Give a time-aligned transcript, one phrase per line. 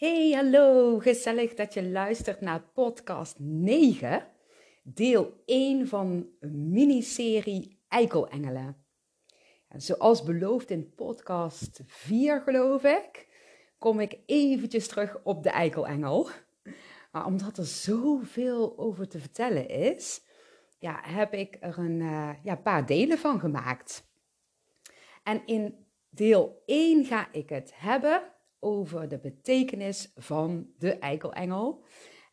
[0.00, 4.26] Hey, hallo, gezellig dat je luistert naar podcast 9,
[4.82, 8.84] deel 1 van miniserie Eikelengelen.
[9.68, 13.28] En zoals beloofd in podcast 4, geloof ik,
[13.78, 16.28] kom ik eventjes terug op de Eikelengel.
[17.12, 20.22] Maar omdat er zoveel over te vertellen is,
[20.78, 24.04] ja, heb ik er een uh, ja, paar delen van gemaakt.
[25.22, 31.84] En in deel 1 ga ik het hebben over de betekenis van de eikelengel.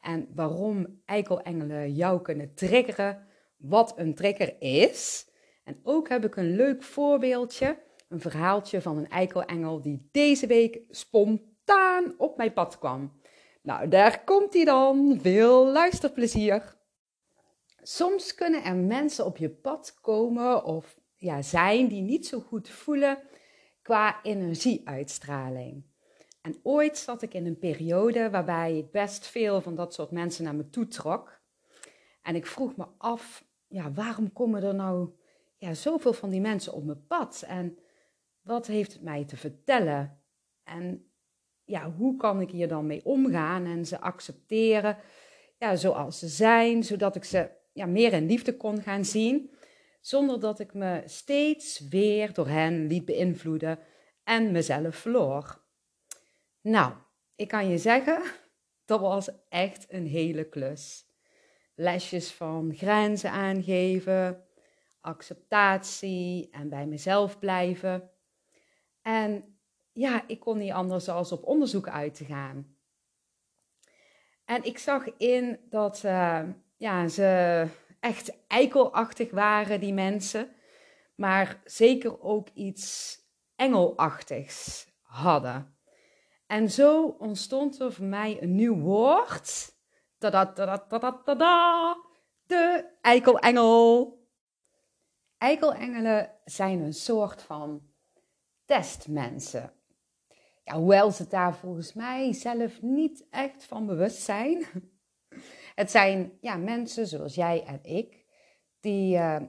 [0.02, 5.30] En waarom eikelengelen jou kunnen triggeren, wat een trigger is.
[5.64, 7.80] En ook heb ik een leuk voorbeeldje,
[8.10, 13.22] een verhaaltje van een eikelengel die deze week spontaan op mijn pad kwam.
[13.62, 15.20] Nou, daar komt hij dan.
[15.22, 16.76] Veel luisterplezier.
[17.82, 22.70] Soms kunnen er mensen op je pad komen of ja, zijn die niet zo goed
[22.70, 23.20] voelen
[23.82, 25.87] qua energieuitstraling.
[26.48, 30.44] En ooit zat ik in een periode waarbij ik best veel van dat soort mensen
[30.44, 31.42] naar me toe trok.
[32.22, 35.10] En ik vroeg me af, ja, waarom komen er nou
[35.58, 37.44] ja, zoveel van die mensen op mijn pad?
[37.48, 37.78] En
[38.42, 40.22] wat heeft het mij te vertellen?
[40.64, 41.12] En
[41.66, 44.98] ja, hoe kan ik hier dan mee omgaan en ze accepteren
[45.58, 49.52] ja, zoals ze zijn, zodat ik ze ja, meer in liefde kon gaan zien,
[50.02, 53.80] zonder dat ik me steeds weer door hen liet beïnvloeden
[54.24, 55.66] en mezelf verloor.
[56.68, 56.94] Nou,
[57.36, 58.22] ik kan je zeggen,
[58.86, 61.06] dat was echt een hele klus.
[61.76, 64.46] Lesjes van grenzen aangeven,
[65.02, 68.12] acceptatie en bij mezelf blijven.
[69.02, 69.60] En
[69.94, 72.76] ja, ik kon niet anders als op onderzoek uit te gaan.
[74.46, 76.44] En ik zag in dat uh,
[76.78, 77.68] ja, ze
[78.00, 80.50] echt eikelachtig waren, die mensen.
[81.16, 83.20] Maar zeker ook iets
[83.56, 85.77] engelachtigs hadden.
[86.48, 89.76] En zo ontstond er voor mij een nieuw woord.
[90.18, 91.98] Tada, tada, tada, tada,
[92.46, 94.16] de eikelengel.
[95.38, 97.82] Eikelengelen zijn een soort van
[98.66, 99.74] testmensen.
[100.64, 104.66] Ja, hoewel ze daar volgens mij zelf niet echt van bewust zijn.
[105.76, 108.26] Het zijn ja, mensen zoals jij en ik,
[108.80, 109.42] die uh,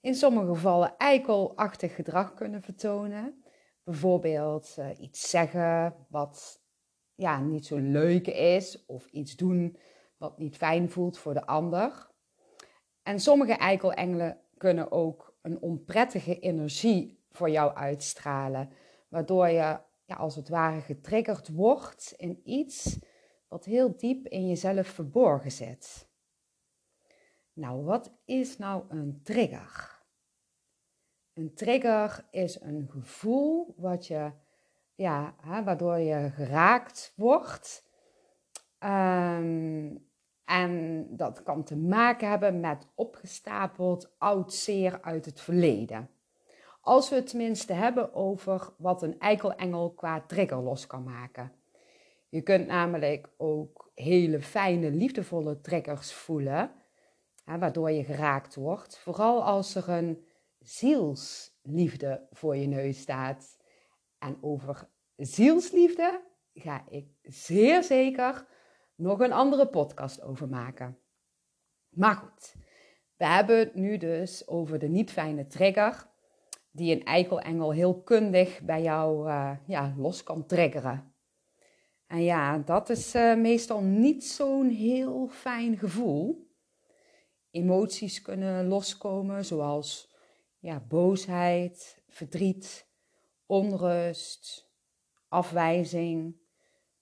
[0.00, 3.41] in sommige gevallen eikelachtig gedrag kunnen vertonen.
[3.84, 6.62] Bijvoorbeeld uh, iets zeggen wat
[7.14, 9.76] ja, niet zo leuk is, of iets doen
[10.16, 12.10] wat niet fijn voelt voor de ander.
[13.02, 18.70] En sommige eikelengelen kunnen ook een onprettige energie voor jou uitstralen,
[19.08, 22.98] waardoor je ja, als het ware getriggerd wordt in iets
[23.48, 26.08] wat heel diep in jezelf verborgen zit.
[27.52, 30.01] Nou, wat is nou een trigger?
[31.34, 34.32] Een trigger is een gevoel wat je,
[34.94, 37.90] ja, hè, waardoor je geraakt wordt.
[38.78, 40.10] Um,
[40.44, 46.10] en dat kan te maken hebben met opgestapeld oud zeer uit het verleden.
[46.80, 51.52] Als we het tenminste hebben over wat een eikelengel qua trigger los kan maken.
[52.28, 56.72] Je kunt namelijk ook hele fijne, liefdevolle triggers voelen,
[57.44, 58.98] hè, waardoor je geraakt wordt.
[58.98, 60.24] Vooral als er een
[60.62, 63.56] zielsliefde voor je neus staat.
[64.18, 66.24] En over zielsliefde
[66.54, 68.46] ga ik zeer zeker
[68.94, 70.98] nog een andere podcast over maken.
[71.88, 72.54] Maar goed,
[73.16, 76.10] we hebben het nu dus over de niet fijne trigger
[76.70, 81.14] die een eikelengel heel kundig bij jou uh, ja, los kan triggeren.
[82.06, 86.50] En ja, dat is uh, meestal niet zo'n heel fijn gevoel.
[87.50, 90.11] Emoties kunnen loskomen, zoals
[90.62, 92.86] ja, boosheid, verdriet,
[93.46, 94.70] onrust,
[95.28, 96.36] afwijzing,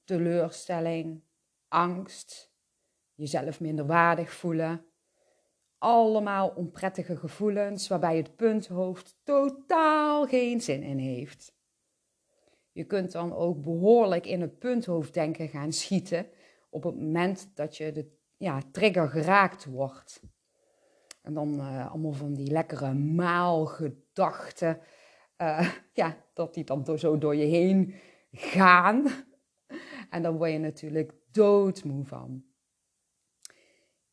[0.05, 1.23] teleurstelling,
[1.69, 2.53] angst,
[3.15, 4.85] jezelf minder waardig voelen.
[5.79, 11.55] Allemaal onprettige gevoelens waarbij het punthoofd totaal geen zin in heeft.
[12.73, 16.27] Je kunt dan ook behoorlijk in het punthoofddenken gaan schieten
[16.71, 20.21] op het moment dat je de ja, trigger geraakt wordt.
[21.23, 24.81] En dan uh, allemaal van die lekkere maalgedachten.
[25.39, 27.95] Uh, ja, dat die dan zo door je heen
[28.33, 29.07] gaan.
[30.11, 32.45] En dan word je natuurlijk doodmoe van.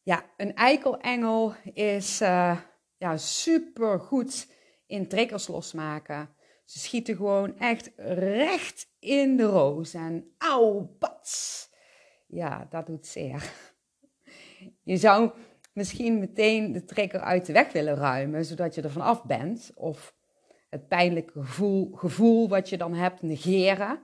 [0.01, 2.59] Ja, een eikelengel is uh,
[2.98, 4.51] ja, super goed
[4.86, 6.30] in triggers losmaken.
[6.65, 9.94] Ze schieten gewoon echt recht in de roos.
[9.94, 11.69] En auw, bats.
[12.27, 13.54] Ja, dat doet zeer.
[14.83, 15.31] Je zou
[15.78, 19.72] misschien meteen de trigger uit de weg willen ruimen, zodat je er vanaf bent.
[19.76, 20.16] Of
[20.70, 24.00] het pijnlijke gevoel, gevoel wat je dan hebt negeren.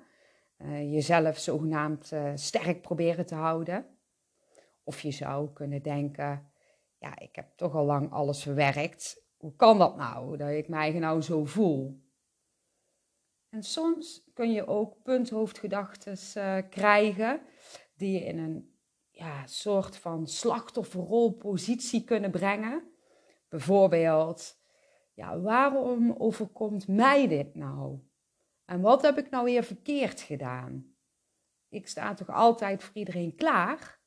[0.58, 3.86] uh, jezelf zogenaamd uh, sterk proberen te houden.
[4.84, 6.52] Of je zou kunnen denken,
[6.98, 9.24] ja, ik heb toch al lang alles verwerkt.
[9.38, 12.02] Hoe kan dat nou, dat ik mij nou zo voel?
[13.50, 17.42] En soms kun je ook punthoofdgedachten uh, krijgen
[17.96, 18.73] die je in een
[19.13, 22.92] ja, soort van slachtofferrolpositie kunnen brengen.
[23.50, 24.57] Bijvoorbeeld,
[25.13, 28.00] ja, waarom overkomt mij dit nou?
[28.65, 30.95] En wat heb ik nou weer verkeerd gedaan?
[31.69, 34.00] Ik sta toch altijd voor iedereen klaar?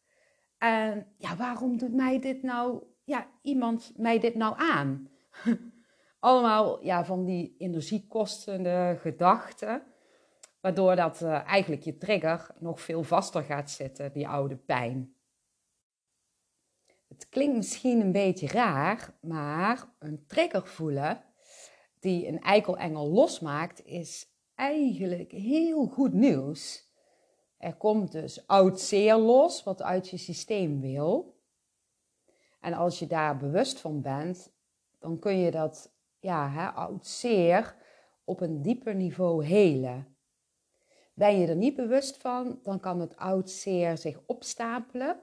[0.58, 5.08] En ja, waarom doet mij dit nou, ja, iemand mij dit nou aan?
[6.19, 9.82] Allemaal ja, van die energiekostende gedachten,
[10.67, 15.15] waardoor dat uh, eigenlijk je trigger nog veel vaster gaat zitten, die oude pijn.
[17.09, 21.25] Het klinkt misschien een beetje raar, maar een trigger voelen
[22.01, 26.91] die een eikelengel losmaakt, is eigenlijk heel goed nieuws.
[27.59, 31.41] Er komt dus oud zeer los wat uit je systeem wil.
[32.61, 34.53] En als je daar bewust van bent,
[34.99, 37.77] dan kun je dat ja, oud zeer
[38.25, 40.16] op een dieper niveau helen.
[41.19, 45.21] Ben je er niet bewust van, dan kan het oud zeer zich opstapelen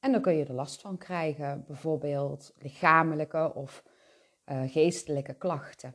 [0.00, 3.82] en dan kun je er last van krijgen, bijvoorbeeld lichamelijke of
[4.46, 5.94] uh, geestelijke klachten.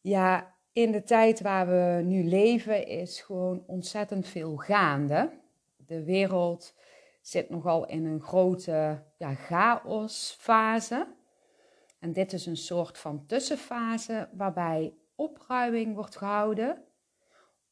[0.00, 5.30] Ja, in de tijd waar we nu leven is gewoon ontzettend veel gaande.
[5.76, 6.74] De wereld
[7.20, 11.06] zit nogal in een grote ja, chaosfase.
[11.98, 16.86] En dit is een soort van tussenfase waarbij opruiming wordt gehouden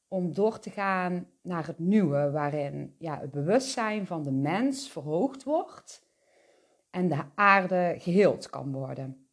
[0.09, 5.45] om door te gaan naar het nieuwe, waarin ja, het bewustzijn van de mens verhoogd
[5.45, 6.07] wordt
[6.91, 9.29] en de aarde geheeld kan worden.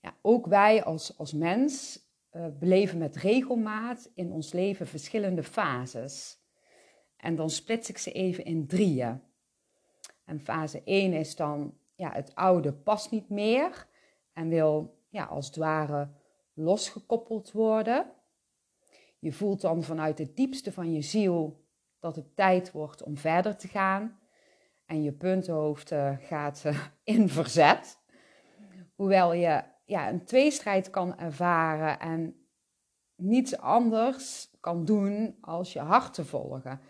[0.00, 2.00] Ja, ook wij als, als mens
[2.32, 6.38] uh, beleven met regelmaat in ons leven verschillende fases.
[7.16, 9.22] En dan splits ik ze even in drieën.
[10.24, 13.86] En fase 1 is dan, ja, het oude past niet meer
[14.32, 16.08] en wil ja, als het ware
[16.54, 18.12] losgekoppeld worden.
[19.18, 21.64] Je voelt dan vanuit het diepste van je ziel
[21.98, 24.18] dat het tijd wordt om verder te gaan.
[24.86, 26.84] En je punthoofd uh, gaat uh,
[27.14, 27.98] in verzet.
[28.94, 32.36] Hoewel je ja, een tweestrijd kan ervaren en
[33.14, 36.80] niets anders kan doen als je hart te volgen.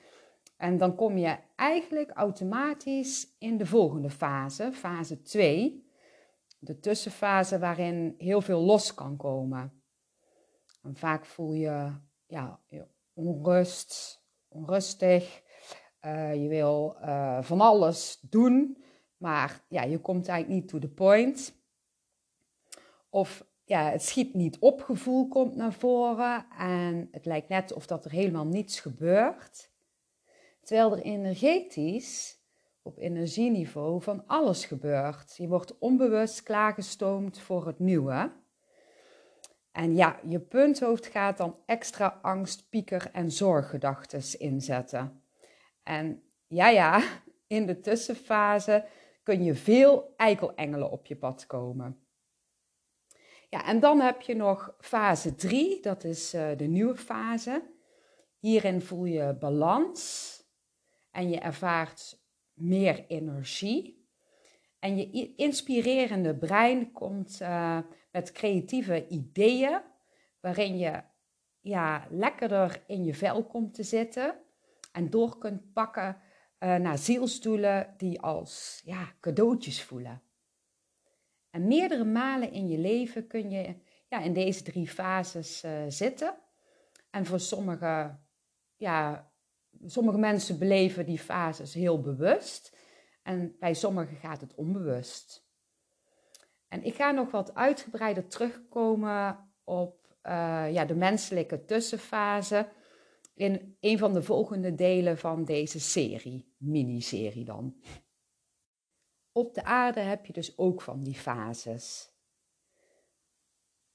[0.57, 5.91] En dan kom je eigenlijk automatisch in de volgende fase, fase 2,
[6.59, 9.83] de tussenfase waarin heel veel los kan komen.
[10.83, 11.93] En vaak voel je
[12.29, 12.61] ja,
[13.13, 15.43] onrust, onrustig.
[16.07, 18.85] Uh, je wil uh, van alles doen,
[19.17, 21.55] maar ja, je komt eigenlijk niet to the point.
[23.11, 27.87] Of ja, het schiet niet op, gevoel komt naar voren en het lijkt net of
[27.87, 29.71] dat er helemaal niets gebeurt.
[30.61, 32.39] Terwijl er energetisch,
[32.83, 35.37] op energieniveau, van alles gebeurt.
[35.37, 38.33] Je wordt onbewust klaargestoomd voor het nieuwe.
[39.79, 45.23] En ja, je punthoofd gaat dan extra angst, pieker en zorggedachten inzetten.
[45.83, 47.03] En ja, ja,
[47.47, 48.87] in de tussenfase
[49.23, 52.07] kun je veel eikelengelen op je pad komen.
[53.49, 57.63] Ja, en dan heb je nog fase 3, dat is uh, de nieuwe fase.
[58.39, 60.33] Hierin voel je balans
[61.11, 62.23] en je ervaart
[62.53, 64.09] meer energie.
[64.79, 67.79] En je inspirerende brein komt uh,
[68.19, 69.81] met creatieve ideeën,
[70.41, 71.03] waarin je
[71.61, 74.35] ja, lekkerder in je vel komt te zitten
[74.93, 76.17] en door kunt pakken
[76.59, 80.23] uh, naar zielsdoelen die als ja, cadeautjes voelen.
[81.51, 83.75] En meerdere malen in je leven kun je
[84.09, 86.35] ja, in deze drie fases uh, zitten.
[87.11, 88.19] En voor sommige,
[88.77, 89.31] ja,
[89.87, 92.77] sommige mensen beleven die fases heel bewust.
[93.23, 95.48] En bij sommigen gaat het onbewust.
[96.69, 102.69] En ik ga nog wat uitgebreider terugkomen op uh, ja, de menselijke tussenfase
[103.35, 107.83] in een van de volgende delen van deze serie, miniserie dan.
[109.33, 112.13] Op de aarde heb je dus ook van die fases.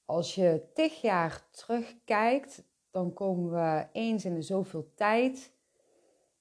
[0.04, 5.52] Als je tig jaar terugkijkt, dan komen we eens in de zoveel tijd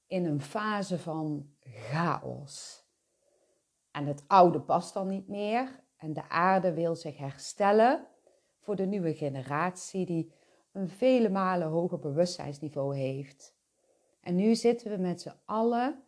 [0.07, 2.85] in een fase van chaos.
[3.91, 8.07] En het oude past dan niet meer en de aarde wil zich herstellen
[8.59, 10.31] voor de nieuwe generatie die
[10.71, 13.55] een vele malen hoger bewustzijnsniveau heeft.
[14.21, 16.03] En nu zitten we met z'n allen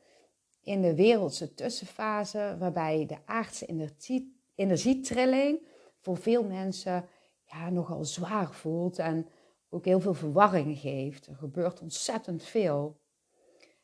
[0.62, 5.68] in de wereldse tussenfase, waarbij de aardse energie, energietrilling
[6.00, 7.06] voor veel mensen
[7.46, 9.28] ja, nogal zwaar voelt en
[9.70, 11.28] ook heel veel verwarring geeft.
[11.28, 13.00] Er gebeurt ontzettend veel.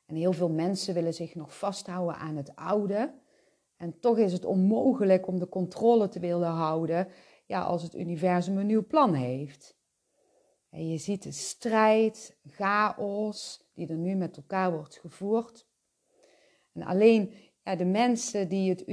[0.05, 3.13] En heel veel mensen willen zich nog vasthouden aan het oude.
[3.81, 7.07] En toch is het onmogelijk om de controle te willen houden
[7.45, 9.77] ja, als het universum een nieuw plan heeft.
[10.69, 15.67] En je ziet de strijd, chaos die er nu met elkaar wordt gevoerd.
[16.71, 17.33] En alleen
[17.63, 18.87] ja, de mensen die het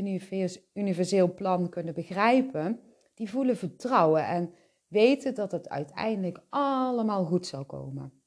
[0.73, 2.80] universeel plan kunnen begrijpen,
[3.14, 4.54] die voelen vertrouwen en
[4.87, 8.23] weten dat het uiteindelijk allemaal goed zal komen.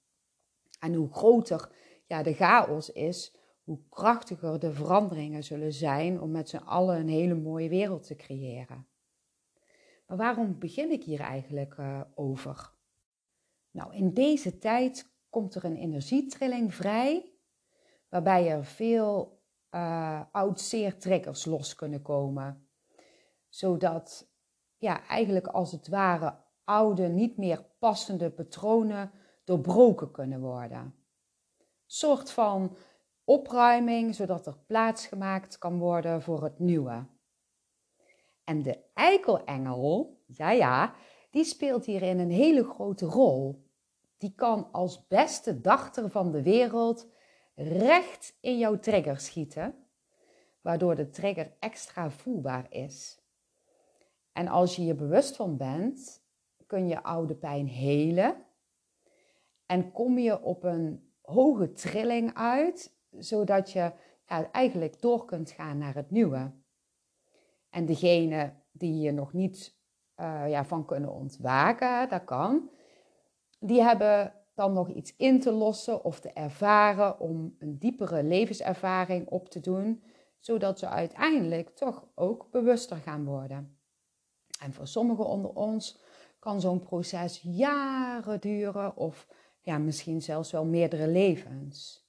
[0.79, 1.71] En hoe groter
[2.07, 7.09] ja, de chaos is, hoe krachtiger de veranderingen zullen zijn om met z'n allen een
[7.09, 8.87] hele mooie wereld te creëren.
[10.07, 12.73] Maar waarom begin ik hier eigenlijk uh, over?
[13.71, 17.31] Nou, in deze tijd komt er een energietrilling vrij,
[18.09, 19.41] waarbij er veel
[19.71, 22.67] uh, oud-zeer-triggers los kunnen komen.
[23.49, 24.29] Zodat
[24.77, 29.11] ja, eigenlijk als het ware oude, niet meer passende patronen
[29.43, 30.79] doorbroken kunnen worden.
[30.79, 30.95] Een
[31.85, 32.75] soort van
[33.23, 37.05] opruiming, zodat er plaats gemaakt kan worden voor het nieuwe.
[38.43, 40.93] En de eikelengel, ja ja,
[41.29, 43.69] die speelt hierin een hele grote rol.
[44.17, 47.07] Die kan als beste dachter van de wereld
[47.55, 49.75] recht in jouw trigger schieten,
[50.61, 53.21] waardoor de trigger extra voelbaar is.
[54.33, 56.23] En als je je bewust van bent,
[56.65, 58.45] kun je oude pijn helen
[59.65, 63.91] en kom je op een hoge trilling uit, zodat je
[64.25, 66.51] ja, eigenlijk door kunt gaan naar het nieuwe.
[67.69, 69.75] En degene die je nog niet
[70.19, 72.69] uh, ja, van kunnen ontwaken, dat kan,
[73.59, 79.27] die hebben dan nog iets in te lossen of te ervaren om een diepere levenservaring
[79.27, 80.03] op te doen,
[80.39, 83.77] zodat ze uiteindelijk toch ook bewuster gaan worden.
[84.59, 85.99] En voor sommigen onder ons
[86.39, 89.27] kan zo'n proces jaren duren of
[89.61, 92.05] ja, misschien zelfs wel meerdere levens.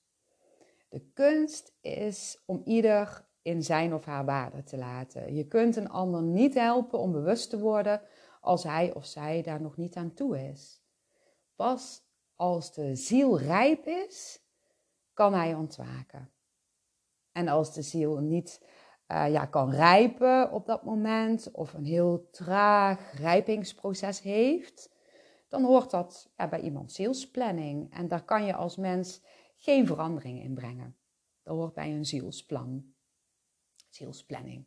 [0.92, 5.34] De kunst is om ieder in zijn of haar waarde te laten.
[5.34, 8.02] Je kunt een ander niet helpen om bewust te worden
[8.40, 10.82] als hij of zij daar nog niet aan toe is.
[11.56, 12.02] Pas
[12.36, 14.42] als de ziel rijp is,
[15.14, 16.30] kan hij ontwaken.
[17.32, 18.66] En als de ziel niet
[19.08, 24.90] uh, ja, kan rijpen op dat moment of een heel traag rijpingsproces heeft,
[25.48, 27.94] dan hoort dat ja, bij iemand zielsplanning.
[27.94, 29.22] En daar kan je als mens
[29.62, 30.96] geen verandering in brengen.
[31.42, 32.94] Dat hoort bij een zielsplan.
[33.88, 34.64] Zielsplanning.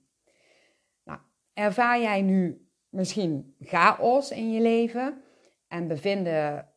[1.04, 1.20] Nou,
[1.54, 5.22] ervaar jij nu misschien chaos in je leven
[5.68, 6.70] en bevinden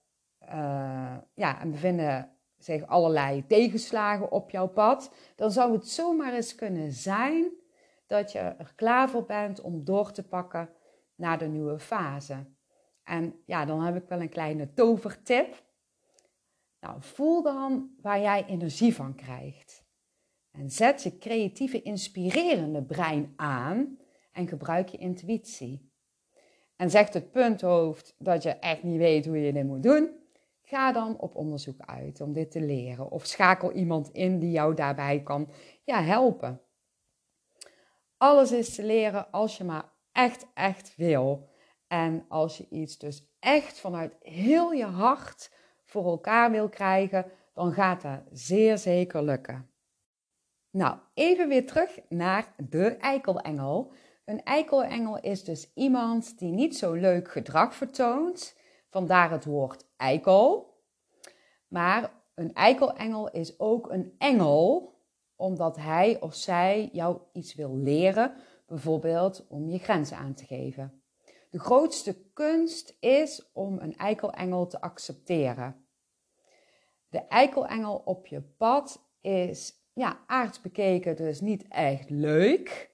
[0.42, 6.54] uh, ja, en bevinden zich allerlei tegenslagen op jouw pad, dan zou het zomaar eens
[6.54, 7.50] kunnen zijn
[8.06, 10.70] dat je er klaar voor bent om door te pakken
[11.14, 12.46] naar de nieuwe fase.
[13.02, 15.66] En ja, dan heb ik wel een kleine tovertip.
[16.80, 19.86] Nou, voel dan waar jij energie van krijgt.
[20.50, 23.98] En zet je creatieve, inspirerende brein aan
[24.32, 25.92] en gebruik je intuïtie.
[26.76, 30.18] En zegt het punthoofd dat je echt niet weet hoe je dit moet doen,
[30.68, 33.10] Ga dan op onderzoek uit om dit te leren.
[33.10, 35.50] Of schakel iemand in die jou daarbij kan
[35.84, 36.60] ja, helpen.
[38.16, 41.48] Alles is te leren als je maar echt, echt wil.
[41.86, 45.52] En als je iets dus echt vanuit heel je hart
[45.88, 49.70] voor elkaar wil krijgen, dan gaat dat zeer zeker lukken.
[50.70, 53.92] Nou, even weer terug naar de eikelengel.
[54.24, 58.56] Een eikelengel is dus iemand die niet zo leuk gedrag vertoont,
[58.90, 60.76] Vandaar het woord eikel.
[61.68, 64.92] Maar een eikelengel is ook een engel,
[65.36, 68.34] omdat hij of zij jou iets wil leren,
[68.66, 70.97] bijvoorbeeld om je grenzen aan te geven.
[71.50, 75.86] De grootste kunst is om een eikelengel te accepteren.
[77.08, 82.90] De eikelengel op je pad is ja, aardsbekeken dus niet echt leuk.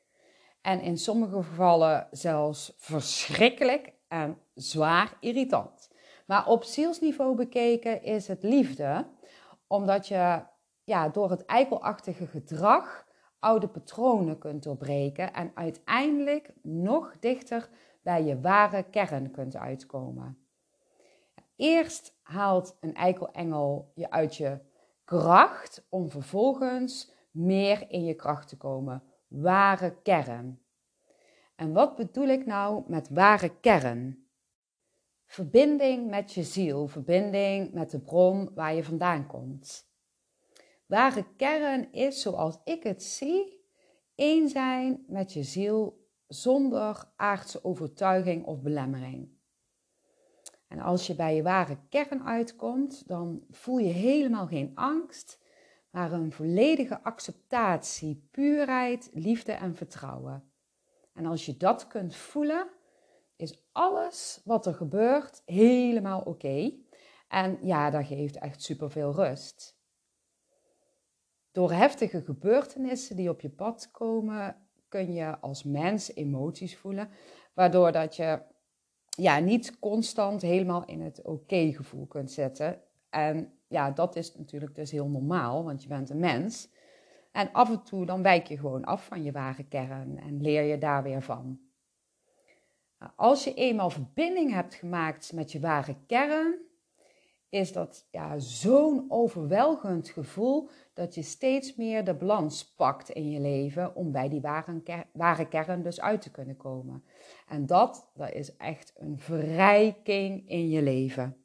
[0.61, 5.91] En in sommige gevallen zelfs verschrikkelijk en zwaar irritant.
[6.27, 9.07] Maar op zielsniveau bekeken is het liefde,
[9.67, 10.43] omdat je
[10.85, 13.07] ja, door het eikelachtige gedrag
[13.39, 17.69] oude patronen kunt doorbreken en uiteindelijk nog dichter
[18.05, 20.39] bij je ware kern kunt uitkomen.
[21.57, 24.59] Eerst haalt een eikelengel je uit je
[25.05, 29.03] kracht om vervolgens meer in je kracht te komen.
[29.29, 30.63] Ware kern.
[31.57, 34.29] En wat bedoel ik nou met ware kern?
[35.27, 39.93] Verbinding met je ziel, verbinding met de bron waar je vandaan komt.
[40.87, 43.65] Ware kern is, zoals ik het zie,
[44.15, 49.29] één zijn met je ziel zonder aardse overtuiging of belemmering.
[50.69, 55.43] En als je bij je ware kern uitkomt, dan voel je helemaal geen angst,
[55.91, 60.53] maar een volledige acceptatie, puurheid, liefde en vertrouwen.
[61.13, 62.69] En als je dat kunt voelen,
[63.37, 66.73] is alles wat er gebeurt helemaal oké.
[67.29, 69.79] En ja, dat geeft echt superveel rust.
[71.53, 74.64] Door heftige gebeurtenissen die op je pad komen,
[74.95, 77.09] kun je als mens emoties voelen,
[77.55, 78.43] waardoor dat je
[79.09, 82.81] ja, niet constant helemaal in het oké gevoel kunt zetten.
[83.11, 86.69] En ja, dat is natuurlijk dus heel normaal, want je bent een mens.
[87.33, 90.63] En af en toe dan wijk je gewoon af van je ware kern en leer
[90.63, 91.61] je daar weer van.
[92.99, 96.55] Nou, als je eenmaal verbinding hebt gemaakt met je ware kern,
[97.55, 103.41] is dat ja, zo'n overweldigend gevoel dat je steeds meer de balans pakt in je
[103.41, 104.83] leven om bij die ware,
[105.13, 107.05] ware kern dus uit te kunnen komen.
[107.49, 111.37] En dat, dat is echt een verrijking in je leven.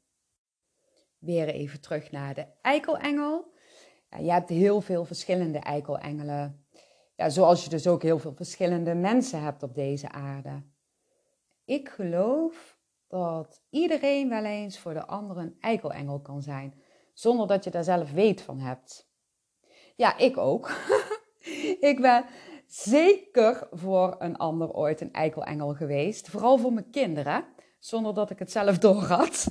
[1.18, 3.54] Weer even terug naar de eikelengel.
[4.10, 6.66] Ja, je hebt heel veel verschillende eikelengelen.
[7.16, 10.64] Ja, zoals je dus ook heel veel verschillende mensen hebt op deze aarde.
[11.66, 12.79] Ik geloof
[13.10, 16.74] dat iedereen wel eens voor de ander een eikelengel kan zijn,
[17.14, 19.10] zonder dat je daar zelf weet van hebt.
[19.96, 20.72] Ja, ik ook.
[21.92, 22.26] ik ben
[22.68, 27.46] zeker voor een ander ooit een eikelengel geweest, vooral voor mijn kinderen,
[27.80, 29.48] zonder dat ik het zelf doorhad.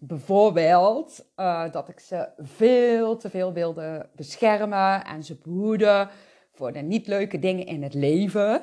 [0.00, 6.08] Bijvoorbeeld uh, dat ik ze veel te veel wilde beschermen en ze behoeden
[6.52, 8.62] voor de niet leuke dingen in het leven.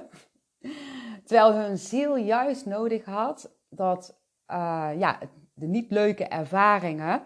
[1.26, 4.20] Terwijl hun ziel juist nodig had dat
[4.52, 5.20] uh, ja,
[5.54, 7.24] de niet leuke ervaringen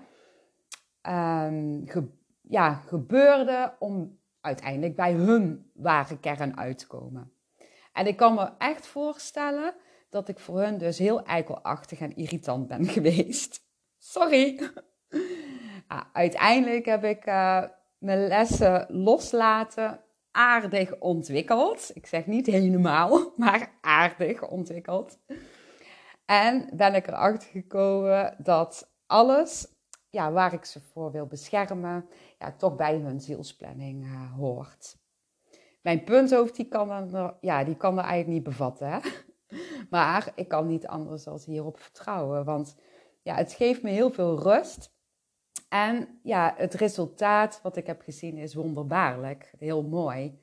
[1.10, 2.07] um, ge
[2.41, 7.31] ja, gebeurden om uiteindelijk bij hun ware kern uit te komen.
[7.93, 9.74] En ik kan me echt voorstellen
[10.10, 13.65] dat ik voor hun dus heel eikelachtig en irritant ben geweest.
[13.98, 14.69] Sorry.
[16.13, 17.63] uiteindelijk heb ik uh,
[17.98, 20.00] mijn lessen loslaten
[20.31, 21.91] aardig ontwikkeld.
[21.93, 25.19] Ik zeg niet helemaal, maar aardig ontwikkeld.
[26.32, 29.67] En ben ik erachter gekomen dat alles
[30.10, 32.06] ja, waar ik ze voor wil beschermen,
[32.39, 34.98] ja, toch bij hun zielsplanning uh, hoort.
[35.82, 39.02] Mijn punthoofd die kan, er, ja, die kan er eigenlijk niet bevatten.
[39.89, 42.46] Maar ik kan niet anders dan hierop vertrouwen.
[42.46, 42.76] Want
[43.22, 44.96] ja, het geeft me heel veel rust.
[45.70, 49.54] En ja, het resultaat wat ik heb gezien is wonderbaarlijk.
[49.60, 50.39] Heel mooi.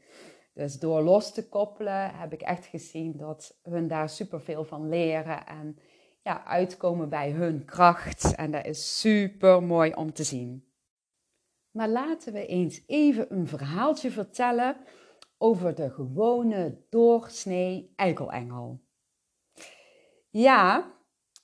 [0.58, 5.46] Dus door los te koppelen heb ik echt gezien dat hun daar superveel van leren
[5.46, 5.78] en
[6.22, 8.34] ja, uitkomen bij hun kracht.
[8.34, 10.72] En dat is super mooi om te zien.
[11.70, 14.76] Maar laten we eens even een verhaaltje vertellen
[15.36, 18.80] over de gewone doorsnee eikelengel.
[20.30, 20.94] Ja,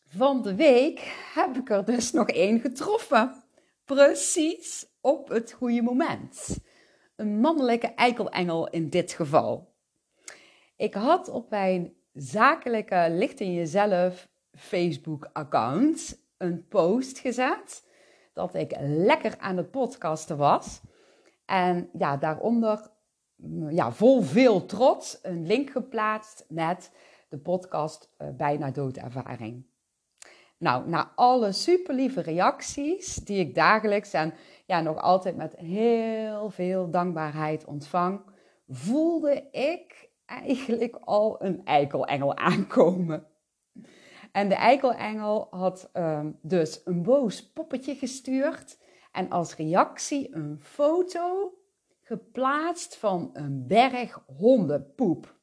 [0.06, 0.98] van de week
[1.34, 3.44] heb ik er dus nog één getroffen.
[3.84, 6.58] Precies op het goede moment
[7.16, 9.72] een mannelijke eikelengel in dit geval.
[10.76, 17.88] Ik had op mijn zakelijke Licht in Jezelf Facebook-account een post gezet
[18.32, 20.80] dat ik lekker aan het podcasten was.
[21.44, 22.90] En ja, daaronder,
[23.68, 26.90] ja, vol veel trots, een link geplaatst met
[27.28, 29.66] de podcast uh, Bijna Doodervaring.
[30.58, 36.50] Nou, na alle super lieve reacties die ik dagelijks en ja, nog altijd met heel
[36.50, 38.20] veel dankbaarheid ontvang,
[38.68, 43.26] voelde ik eigenlijk al een eikelengel aankomen.
[44.32, 48.78] En de eikelengel had um, dus een boos poppetje gestuurd
[49.12, 51.52] en als reactie een foto
[52.02, 55.38] geplaatst van een berg hondenpoep.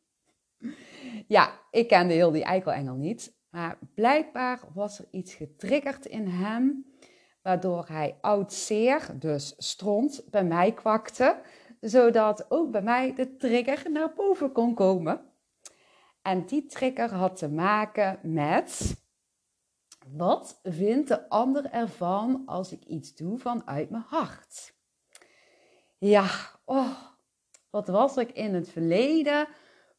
[1.27, 6.85] Ja, ik kende heel die eikelengel niet, maar blijkbaar was er iets getriggerd in hem
[7.41, 11.41] waardoor hij oud zeer, dus stront, bij mij kwakte,
[11.79, 15.21] zodat ook bij mij de trigger naar boven kon komen.
[16.21, 18.95] En die trigger had te maken met
[20.07, 24.73] wat vindt de ander ervan als ik iets doe vanuit mijn hart?
[25.97, 26.29] Ja,
[26.65, 26.97] oh,
[27.69, 29.47] wat was ik in het verleden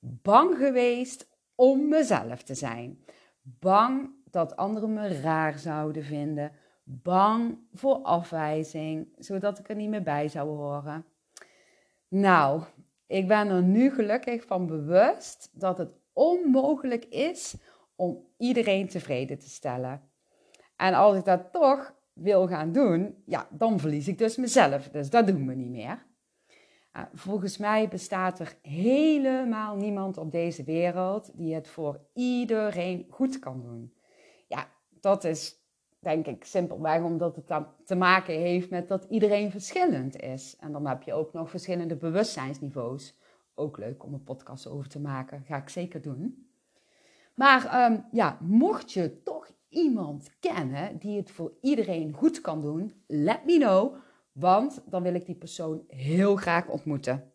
[0.00, 3.04] bang geweest om mezelf te zijn.
[3.42, 6.52] Bang dat anderen me raar zouden vinden
[6.82, 11.04] bang voor afwijzing, zodat ik er niet meer bij zou horen.
[12.08, 12.62] Nou,
[13.06, 17.56] ik ben er nu gelukkig van bewust dat het onmogelijk is
[17.96, 20.10] om iedereen tevreden te stellen.
[20.76, 24.88] En als ik dat toch wil gaan doen, ja, dan verlies ik dus mezelf.
[24.88, 26.06] Dus dat doen we niet meer.
[27.14, 33.62] Volgens mij bestaat er helemaal niemand op deze wereld die het voor iedereen goed kan
[33.62, 33.94] doen.
[34.48, 34.68] Ja,
[35.00, 35.61] dat is
[36.02, 40.56] denk ik simpelweg omdat het dan te maken heeft met dat iedereen verschillend is.
[40.60, 43.14] En dan heb je ook nog verschillende bewustzijnsniveaus.
[43.54, 45.44] Ook leuk om een podcast over te maken.
[45.44, 46.46] Ga ik zeker doen.
[47.34, 53.02] Maar ehm, ja, mocht je toch iemand kennen die het voor iedereen goed kan doen,
[53.06, 53.94] let me know.
[54.32, 57.32] Want dan wil ik die persoon heel graag ontmoeten.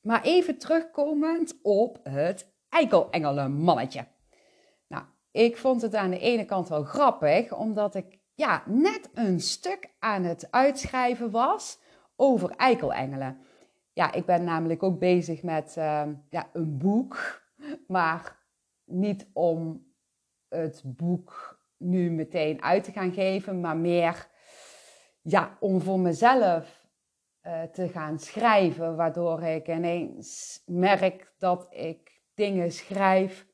[0.00, 4.06] Maar even terugkomend op het eikelengelen-mannetje.
[5.30, 9.90] Ik vond het aan de ene kant wel grappig, omdat ik ja, net een stuk
[9.98, 11.78] aan het uitschrijven was
[12.16, 13.38] over eikelengelen.
[13.92, 17.42] Ja, ik ben namelijk ook bezig met uh, ja, een boek,
[17.86, 18.36] maar
[18.84, 19.86] niet om
[20.48, 24.28] het boek nu meteen uit te gaan geven, maar meer
[25.22, 26.86] ja, om voor mezelf
[27.42, 33.47] uh, te gaan schrijven, waardoor ik ineens merk dat ik dingen schrijf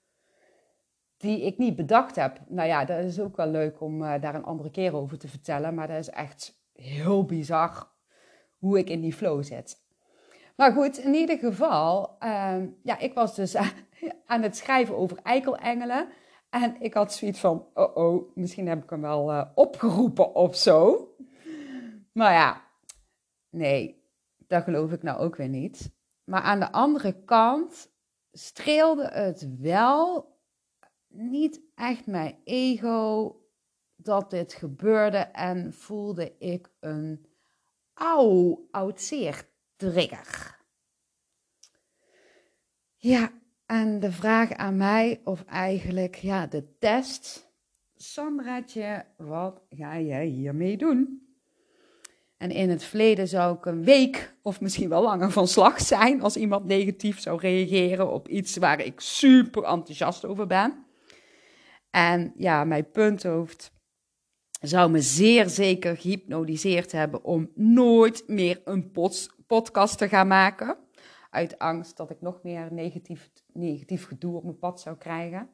[1.16, 2.40] die ik niet bedacht heb.
[2.48, 5.28] Nou ja, dat is ook wel leuk om uh, daar een andere keer over te
[5.28, 7.92] vertellen, maar dat is echt heel bizar
[8.58, 9.82] hoe ik in die flow zit.
[10.56, 13.56] Maar goed, in ieder geval, uh, ja, ik was dus
[14.26, 16.08] aan het schrijven over eikelengelen.
[16.50, 20.56] En ik had zoiets van, oh oh, misschien heb ik hem wel uh, opgeroepen of
[20.56, 21.08] zo.
[22.12, 22.62] Maar ja,
[23.50, 24.04] nee,
[24.46, 25.92] dat geloof ik nou ook weer niet.
[26.24, 27.92] Maar aan de andere kant
[28.32, 30.32] streelde het wel
[31.14, 33.36] niet echt mijn ego
[33.96, 37.26] dat dit gebeurde en voelde ik een
[37.94, 40.62] auw, oud zeer trigger.
[42.96, 43.32] Ja,
[43.66, 47.52] en de vraag aan mij, of eigenlijk ja, de test.
[47.96, 51.22] Sandraatje, wat ga jij hiermee doen?
[52.36, 56.22] En in het verleden zou ik een week of misschien wel langer van slag zijn
[56.22, 60.84] als iemand negatief zou reageren op iets waar ik super enthousiast over ben.
[61.94, 63.72] En ja, mijn punthoofd
[64.60, 68.90] zou me zeer zeker gehypnotiseerd hebben om nooit meer een
[69.46, 70.76] podcast te gaan maken.
[71.30, 75.50] Uit angst dat ik nog meer negatief, negatief gedoe op mijn pad zou krijgen.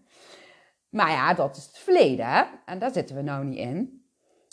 [0.89, 4.05] Maar ja, dat is het verleden en daar zitten we nou niet in.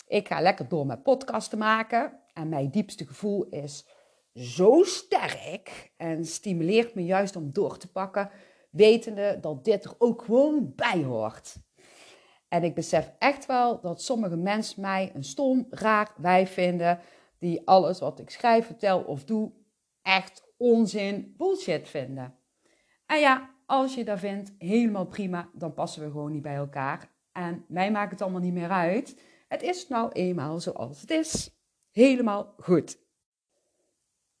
[0.06, 2.20] Ik ga lekker door met podcasten maken.
[2.32, 3.86] En mijn diepste gevoel is
[4.34, 8.30] zo sterk en stimuleert me juist om door te pakken,
[8.70, 11.66] wetende dat dit er ook gewoon bij hoort.
[12.48, 17.00] En ik besef echt wel dat sommige mensen mij een stom, raar wijf vinden,
[17.38, 19.52] die alles wat ik schrijf, vertel of doe
[20.02, 22.34] echt onzin, bullshit vinden.
[23.06, 27.10] En ja, als je dat vindt, helemaal prima, dan passen we gewoon niet bij elkaar.
[27.32, 29.22] En mij maakt het allemaal niet meer uit.
[29.48, 31.50] Het is nou eenmaal zoals het is.
[31.90, 32.98] Helemaal goed.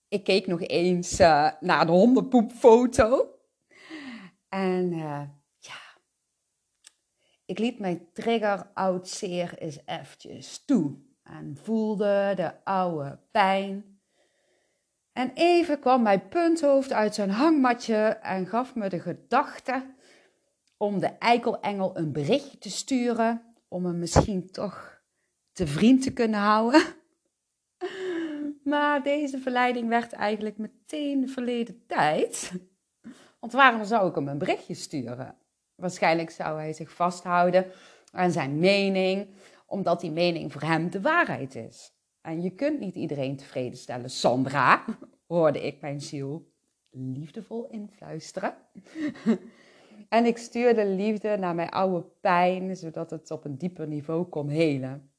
[0.08, 3.28] Ik keek nog eens uh, naar de hondenpoepfoto.
[4.48, 5.37] En ja,
[7.48, 10.96] ik liet mijn trigger oud zeer eens eventjes toe.
[11.22, 14.00] En voelde de oude pijn.
[15.12, 19.94] En even kwam mijn punthoofd uit zijn hangmatje en gaf me de gedachte
[20.76, 23.54] om de eikelengel een berichtje te sturen.
[23.68, 25.02] Om hem misschien toch
[25.52, 26.82] te vriend te kunnen houden.
[28.64, 32.52] Maar deze verleiding werd eigenlijk meteen verleden tijd.
[33.40, 35.36] Want waarom zou ik hem een berichtje sturen?
[35.78, 37.66] Waarschijnlijk zou hij zich vasthouden
[38.10, 39.28] aan zijn mening,
[39.66, 41.92] omdat die mening voor hem de waarheid is.
[42.20, 44.10] En je kunt niet iedereen tevreden stellen.
[44.10, 44.84] Sandra,
[45.26, 46.52] hoorde ik mijn ziel
[46.90, 48.54] liefdevol influisteren.
[50.08, 54.48] en ik stuurde liefde naar mijn oude pijn, zodat het op een dieper niveau kon
[54.48, 55.12] helen.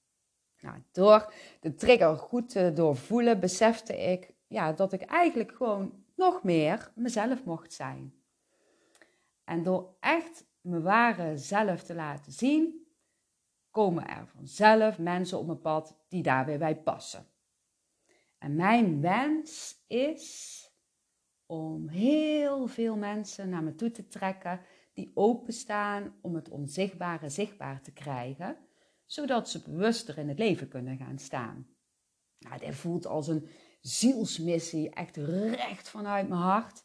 [0.61, 6.43] Nou, door de trigger goed te doorvoelen, besefte ik ja, dat ik eigenlijk gewoon nog
[6.43, 8.13] meer mezelf mocht zijn.
[9.43, 12.87] En door echt mijn ware zelf te laten zien,
[13.71, 17.27] komen er vanzelf mensen op mijn pad die daar weer bij passen.
[18.37, 20.63] En mijn wens is
[21.45, 24.61] om heel veel mensen naar me toe te trekken
[24.93, 28.57] die openstaan om het onzichtbare zichtbaar te krijgen
[29.09, 31.67] zodat ze bewuster in het leven kunnen gaan staan.
[32.39, 33.49] Nou, dit voelt als een
[33.81, 36.83] zielsmissie, echt recht vanuit mijn hart.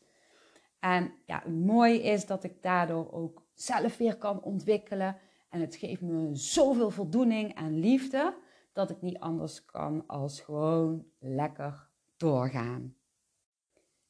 [0.78, 5.16] En ja, het mooie is dat ik daardoor ook zelf weer kan ontwikkelen.
[5.48, 8.34] En het geeft me zoveel voldoening en liefde
[8.72, 12.96] dat ik niet anders kan als gewoon lekker doorgaan.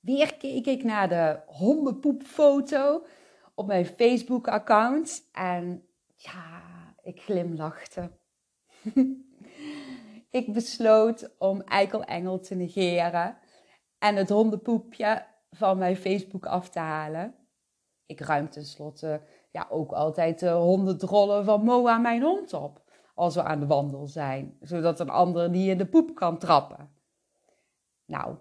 [0.01, 3.05] Weer keek ik naar de hondenpoepfoto
[3.55, 5.29] op mijn Facebook-account.
[5.33, 6.63] En ja,
[7.03, 8.11] ik glimlachte.
[10.31, 13.39] ik besloot om Eikelengel te negeren
[13.99, 17.35] en het hondenpoepje van mijn Facebook af te halen.
[18.07, 22.83] Ik ruim tenslotte ja, ook altijd de hondendrollen van Moa, mijn hond, op.
[23.15, 26.91] als we aan de wandel zijn, zodat een ander niet in de poep kan trappen.
[28.05, 28.37] Nou,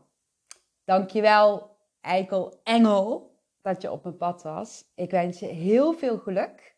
[0.83, 4.85] dankjewel eikel engel dat je op mijn pad was.
[4.95, 6.75] Ik wens je heel veel geluk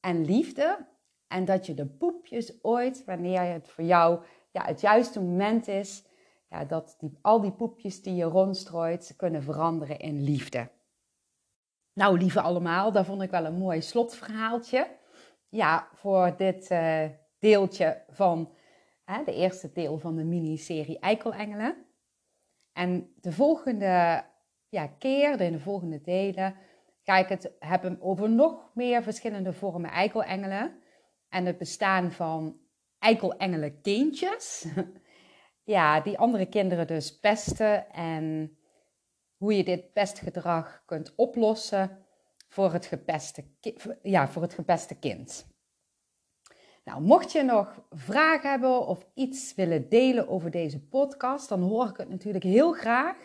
[0.00, 0.86] en liefde
[1.28, 6.04] en dat je de poepjes ooit, wanneer het voor jou ja, het juiste moment is,
[6.48, 10.70] ja, dat die, al die poepjes die je rondstrooit kunnen veranderen in liefde.
[11.94, 14.88] Nou, lieve allemaal, dat vond ik wel een mooi slotverhaaltje.
[15.48, 17.04] Ja, voor dit uh,
[17.38, 18.54] deeltje van
[19.04, 21.86] hè, de eerste deel van de miniserie Eikelengelen.
[22.72, 24.24] En de volgende
[24.68, 26.56] ja, keer, in de volgende delen,
[27.02, 30.80] ga ik het hebben over nog meer verschillende vormen eikelengelen.
[31.28, 32.60] En het bestaan van
[32.98, 34.66] eikelengelen kindjes.
[35.74, 38.56] ja, die andere kinderen dus pesten en
[39.42, 41.98] hoe je dit pestgedrag kunt oplossen
[42.48, 43.44] voor het gepeste,
[44.02, 45.46] ja, voor het gepeste kind.
[46.84, 51.88] Nou, mocht je nog vragen hebben of iets willen delen over deze podcast, dan hoor
[51.88, 53.16] ik het natuurlijk heel graag.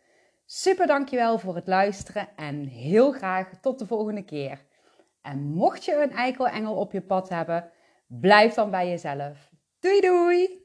[0.45, 4.65] Super dankjewel voor het luisteren en heel graag tot de volgende keer.
[5.21, 7.69] En mocht je een eikelengel op je pad hebben,
[8.07, 9.49] blijf dan bij jezelf.
[9.79, 10.64] Doei doei!